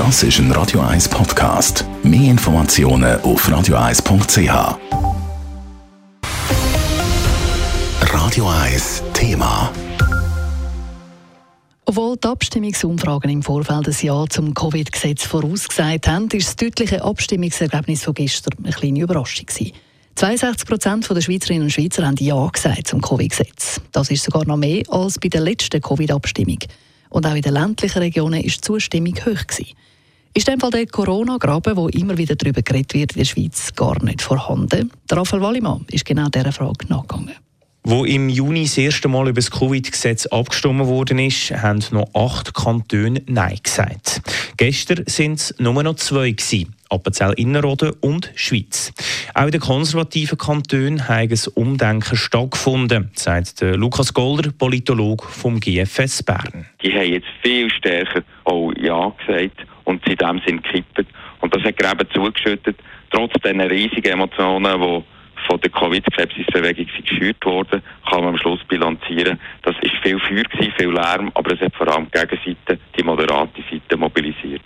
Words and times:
Das 0.00 0.22
ist 0.22 0.38
ein 0.38 0.50
Radio 0.52 0.80
1 0.80 1.10
Podcast. 1.10 1.84
Mehr 2.02 2.30
Informationen 2.30 3.20
auf 3.20 3.46
radio1.ch. 3.46 4.78
Radio 8.00 8.48
1 8.48 9.02
Thema. 9.12 9.70
Obwohl 11.84 12.16
die 12.16 12.28
Abstimmungsumfragen 12.28 13.30
im 13.30 13.42
Vorfeld 13.42 13.88
des 13.88 14.00
Jahr 14.00 14.26
zum 14.30 14.54
Covid-Gesetz 14.54 15.24
vorausgesagt 15.24 16.08
haben, 16.08 16.30
ist 16.30 16.48
das 16.48 16.56
deutliche 16.56 17.04
Abstimmungsergebnis 17.04 18.02
von 18.02 18.14
gestern 18.14 18.54
eine 18.64 18.72
kleine 18.72 19.00
Überraschung. 19.00 19.44
Gewesen. 19.44 19.72
62 20.14 20.66
Prozent 20.66 21.10
der 21.10 21.20
Schweizerinnen 21.20 21.64
und 21.64 21.70
Schweizer 21.72 22.06
haben 22.06 22.16
Ja 22.18 22.48
gesagt 22.50 22.88
zum 22.88 23.02
Covid-Gesetz. 23.02 23.82
Das 23.92 24.10
ist 24.10 24.24
sogar 24.24 24.46
noch 24.46 24.56
mehr 24.56 24.82
als 24.88 25.18
bei 25.18 25.28
der 25.28 25.42
letzten 25.42 25.82
Covid-Abstimmung. 25.82 26.60
Und 27.10 27.26
auch 27.26 27.34
in 27.34 27.42
den 27.42 27.52
ländlichen 27.52 27.98
Regionen 27.98 28.42
ist 28.42 28.56
die 28.56 28.60
Zustimmung 28.62 29.14
hoch. 29.16 29.46
Gewesen. 29.46 29.74
Ist 30.32 30.48
in 30.48 30.54
dem 30.54 30.60
Fall 30.60 30.70
der 30.70 30.86
Corona-Graben, 30.86 31.76
wo 31.76 31.88
immer 31.88 32.16
wieder 32.16 32.36
darüber 32.36 32.62
geredet 32.62 32.94
wird, 32.94 33.12
in 33.12 33.18
der 33.18 33.24
Schweiz 33.24 33.74
gar 33.74 34.02
nicht 34.02 34.22
vorhanden? 34.22 34.92
Der 35.10 35.18
Raphael 35.18 35.42
Wallimann 35.42 35.84
ist 35.90 36.04
genau 36.04 36.28
dieser 36.28 36.52
Frage 36.52 36.86
nachgegangen. 36.88 37.34
Wo 37.82 38.04
im 38.04 38.28
Juni 38.28 38.64
das 38.64 38.76
erste 38.76 39.08
Mal 39.08 39.28
über 39.28 39.40
das 39.40 39.50
Covid-Gesetz 39.50 40.26
abgestimmt 40.26 41.10
ist, 41.10 41.50
haben 41.50 41.82
noch 41.92 42.14
acht 42.14 42.52
Kantone 42.54 43.22
Nein 43.26 43.58
gesagt. 43.62 44.20
Gestern 44.58 45.04
sind 45.06 45.40
es 45.40 45.54
nur 45.58 45.82
noch 45.82 45.96
zwei. 45.96 46.36
Appenzell 46.90 47.32
Innerrhoden 47.32 47.92
und 48.00 48.30
Schweiz. 48.34 48.92
Auch 49.34 49.44
in 49.44 49.50
den 49.52 49.60
konservativen 49.60 50.38
Kantonen 50.38 51.08
hat 51.08 51.30
ein 51.30 51.38
Umdenken 51.54 52.16
stattgefunden, 52.16 53.10
sagt 53.14 53.60
Lukas 53.60 54.12
Golder, 54.12 54.50
Politologe 54.56 55.24
vom 55.26 55.60
GFS 55.60 56.22
Bern. 56.22 56.66
Die 56.82 56.92
haben 56.92 57.12
jetzt 57.12 57.28
viel 57.42 57.70
stärker 57.70 58.22
auch 58.44 58.72
Ja 58.76 59.12
gesagt 59.18 59.66
und 59.84 60.06
in 60.06 60.16
dem 60.16 60.40
Sinn 60.46 60.62
gekippt. 60.62 61.06
Und 61.40 61.54
das 61.54 61.62
hat 61.62 61.76
Gräben 61.76 62.08
zugeschüttet, 62.12 62.76
trotz 63.10 63.32
dieser 63.34 63.70
riesigen 63.70 64.12
Emotionen, 64.12 64.80
die 64.80 65.04
von 65.46 65.60
der 65.60 65.70
Covid-Skepsisbewegung 65.70 66.86
geschürt 67.02 67.44
worden, 67.44 67.82
kann 68.08 68.20
man 68.24 68.34
am 68.34 68.38
Schluss 68.38 68.60
bilanzieren. 68.68 69.40
Das 69.62 69.74
ist 69.80 69.94
viel 70.02 70.18
Feuer 70.20 70.44
gewesen, 70.44 70.72
viel 70.76 70.92
Lärm, 70.92 71.30
aber 71.34 71.54
es 71.54 71.60
hat 71.60 71.74
vor 71.74 71.88
allem 71.88 72.06
die 72.14 72.18
Gegenseite, 72.18 72.78
die 72.96 73.02
moderate 73.02 73.62
Seite 73.70 73.96
mobilisiert. 73.96 74.62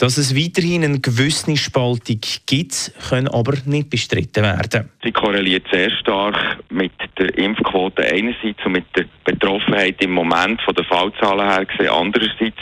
Dass 0.00 0.16
es 0.16 0.34
weiterhin 0.34 0.82
eine 0.82 0.98
gewisse 0.98 1.54
Spaltung 1.58 2.20
gibt, 2.46 2.90
kann 3.10 3.28
aber 3.28 3.52
nicht 3.66 3.90
bestritten 3.90 4.42
werden. 4.42 4.88
Sie 5.04 5.12
korreliert 5.12 5.66
sehr 5.70 5.90
stark 5.90 6.56
mit 6.70 6.92
der 7.18 7.36
Impfquote 7.36 8.02
einerseits 8.02 8.64
und 8.64 8.72
mit 8.72 8.86
der 8.96 9.04
Betroffenheit 9.24 10.02
im 10.02 10.12
Moment 10.12 10.62
von 10.62 10.74
den 10.74 10.86
Fallzahlen 10.86 11.46
her 11.46 11.66
gesehen 11.66 11.90
andererseits. 11.90 12.56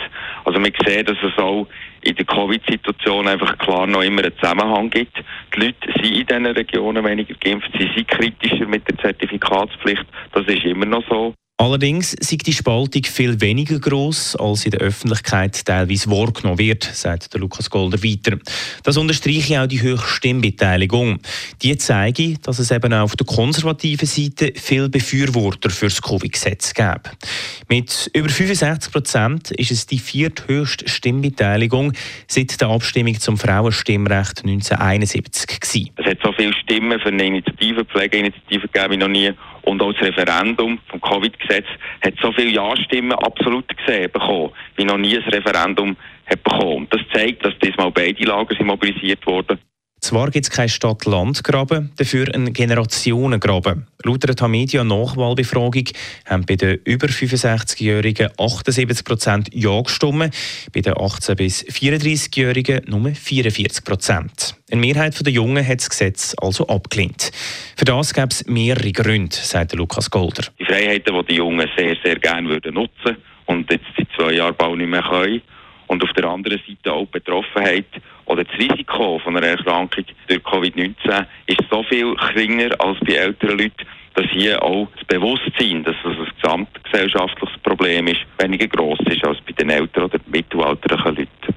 Also 0.45 0.59
wir 0.59 0.73
sehen, 0.85 1.07
dass 1.07 1.17
es 1.23 1.39
auch 1.39 1.69
in 2.03 2.17
der 2.17 2.25
Covid-Situation 2.25 3.29
einfach 3.29 3.57
klar 3.59 3.87
noch 3.87 4.03
immer 4.03 4.25
einen 4.25 4.37
Zusammenhang 4.41 4.91
gibt. 4.91 5.17
Die 5.55 5.61
Leute 5.61 5.93
sind 5.95 6.17
in 6.17 6.27
diesen 6.27 6.47
Regionen 6.47 7.05
weniger 7.05 7.35
geimpft, 7.35 7.71
sie 7.79 7.89
sind 7.95 8.09
kritischer 8.09 8.67
mit 8.67 8.89
der 8.89 8.99
Zertifikatspflicht. 8.99 10.07
Das 10.33 10.45
ist 10.47 10.65
immer 10.65 10.87
noch 10.87 11.05
so. 11.09 11.35
Allerdings 11.61 12.15
ist 12.15 12.47
die 12.47 12.53
Spaltung 12.53 13.03
viel 13.03 13.41
weniger 13.41 13.81
groß, 13.81 14.37
als 14.37 14.65
in 14.65 14.71
der 14.71 14.81
Öffentlichkeit 14.81 15.65
teilweise 15.67 16.09
wahrgenommen 16.09 16.61
wird, 16.61 16.85
sagt 16.85 17.35
der 17.35 17.41
Lukas 17.41 17.69
Golder 17.69 18.01
weiter. 18.01 18.39
Das 18.85 18.97
unterstreiche 18.97 19.61
auch 19.61 19.67
die 19.67 19.83
hohe 19.83 19.99
Stimmbeteiligung. 19.99 21.19
Die 21.61 21.77
zeige, 21.77 22.39
dass 22.45 22.61
es 22.61 22.71
eben 22.71 22.93
auch 22.93 23.03
auf 23.03 23.17
der 23.17 23.27
konservativen 23.27 24.07
Seite 24.07 24.53
viel 24.55 24.89
Befürworter 24.89 25.69
für 25.71 25.87
das 25.87 26.01
Covid-Gesetz 26.01 26.75
gäbe. 26.75 27.11
Mit 27.69 28.09
über 28.15 28.29
65 28.29 28.93
Prozent 28.93 29.51
ist 29.51 29.73
es 29.73 29.85
die 29.85 29.99
vierthöchste 29.99 30.89
Stimmbeteiligung 30.89 31.93
seit 32.29 32.61
der 32.61 32.69
Abstimmung 32.69 33.19
zum 33.19 33.37
Frauenstimmrecht 33.37 34.45
1971 34.45 35.61
gewesen. 35.61 35.91
Es 35.97 36.07
hat 36.07 36.19
so 36.23 36.33
viele 36.35 36.55
Stimmen 36.55 37.01
für 37.01 37.09
eine 37.09 37.27
Initiative, 37.27 37.85
Pflegeinitiative 37.85 38.69
gegeben 38.69 38.93
wie 38.93 38.97
noch 38.97 39.09
nie 39.09 39.33
und 39.69 39.83
auch 39.83 39.93
das 39.93 40.09
Referendum 40.09 40.79
vom 40.89 41.01
Covid-Gesetz 41.01 41.67
hat 42.03 42.15
so 42.23 42.33
viele 42.33 42.51
Ja-Stimmen 42.51 43.13
absolut 43.13 43.65
gesehen 43.77 44.11
bekommen, 44.11 44.51
wie 44.77 44.85
noch 44.85 44.97
nie 44.97 45.17
ein 45.17 45.23
Referendum 45.25 45.97
hat 46.27 46.43
bekommen. 46.43 46.87
Das 46.91 47.03
zeigt, 47.13 47.45
dass 47.45 47.59
diesmal 47.59 47.91
beide 47.91 48.25
Lager 48.25 48.55
sind 48.57 48.67
mobilisiert 48.67 49.27
wurden. 49.27 49.59
Zwar 50.01 50.31
gibt 50.31 50.45
es 50.45 50.51
keinen 50.51 50.69
Stadt-Land-Graben, 50.69 51.91
dafür 51.97 52.33
einen 52.33 52.53
Generationengraben. 52.53 53.89
Laut 54.05 54.23
der 54.23 54.37
Tamedia 54.37 54.85
Nachwahlbefragung 54.85 55.89
haben 56.25 56.47
bei 56.47 56.55
den 56.55 56.79
über 56.85 57.09
65-Jährigen 57.09 58.31
78 58.39 59.05
Prozent 59.05 59.51
Ja 59.53 59.81
gestimmt, 59.81 60.35
bei 60.73 60.81
den 60.81 60.95
18- 60.95 61.35
bis 61.35 61.65
34-Jährigen 61.67 62.83
nur 62.87 63.11
44 63.13 63.85
Prozent. 63.85 64.55
Eine 64.71 64.81
Mehrheit 64.81 65.19
der 65.25 65.33
Jungen 65.33 65.67
hat 65.67 65.81
das 65.81 65.91
Gesetz 65.91 66.35
also 66.41 66.67
abgelehnt. 66.69 67.33
Für 67.77 67.85
das 67.85 68.15
gäbe 68.15 68.29
es 68.31 68.47
mehrere 68.47 68.93
Gründe, 68.93 69.35
sagt 69.35 69.75
Lukas 69.75 70.11
Golder. 70.11 70.45
Die 70.61 70.65
Freiheiten, 70.65 71.13
die 71.13 71.27
die 71.27 71.35
Jungen 71.35 71.69
sehr, 71.77 71.97
sehr 72.05 72.19
gerne 72.21 72.49
würden 72.49 72.75
nutzen 72.75 73.17
und 73.47 73.71
jetzt 73.71 73.87
die 73.99 74.07
zwei 74.17 74.33
Jahre 74.33 74.53
bald 74.53 74.79
nicht 74.79 74.91
mehr 74.91 75.03
können. 75.03 75.43
Und 75.89 76.05
auf 76.05 76.13
der 76.13 76.25
anderen 76.27 76.61
Seite 76.67 76.93
auch 76.93 77.07
die 77.07 77.13
Betroffenheit 77.19 77.87
oder 78.29 78.45
das 78.45 78.59
Risiko 78.59 79.19
von 79.19 79.37
einer 79.37 79.47
Erkrankung 79.47 80.05
durch 80.27 80.41
Covid-19 80.41 81.27
ist 81.47 81.63
so 81.71 81.83
viel 81.85 82.15
geringer 82.15 82.71
als 82.79 82.99
bei 83.01 83.15
älteren 83.15 83.59
Leuten, 83.59 83.87
dass 84.15 84.27
hier 84.31 84.63
auch 84.63 84.89
das 84.95 85.05
Bewusstsein, 85.07 85.83
dass 85.85 85.97
es 86.05 86.19
ein 86.19 86.33
gesamtgesellschaftliches 86.41 87.59
Problem 87.63 88.07
ist, 88.09 88.21
weniger 88.39 88.69
gross 88.69 88.99
ist 89.07 89.25
als 89.25 89.39
bei 89.47 89.53
den 89.53 89.71
älteren 89.71 90.05
oder 90.05 90.21
mittelalterlichen 90.27 91.17
Leuten. 91.17 91.55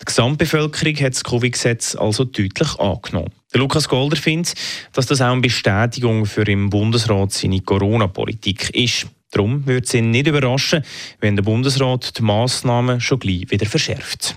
Die 0.00 0.04
Gesamtbevölkerung 0.04 0.96
hat 0.96 1.14
das 1.14 1.24
Covid-Gesetz 1.24 1.94
also 1.94 2.24
deutlich 2.24 2.78
angenommen. 2.78 3.30
Lukas 3.54 3.88
Golder 3.88 4.16
findet, 4.16 4.54
dass 4.92 5.06
das 5.06 5.20
auch 5.20 5.32
eine 5.32 5.40
Bestätigung 5.40 6.26
für 6.26 6.42
im 6.42 6.70
Bundesrat 6.70 7.32
seine 7.32 7.60
Corona-Politik 7.60 8.70
ist. 8.70 9.06
Darum 9.30 9.66
würde 9.66 9.86
es 9.86 9.94
ihn 9.94 10.10
nicht 10.10 10.26
überraschen, 10.26 10.84
wenn 11.20 11.36
der 11.36 11.42
Bundesrat 11.42 12.18
die 12.18 12.22
Massnahmen 12.22 13.00
schon 13.00 13.20
gleich 13.20 13.50
wieder 13.50 13.66
verschärft. 13.66 14.36